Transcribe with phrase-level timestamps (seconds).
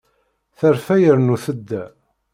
[0.59, 1.83] Terfa yernu tedda.